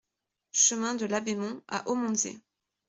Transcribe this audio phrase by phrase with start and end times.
[0.51, 2.39] Chemin de Labémont à Aumontzey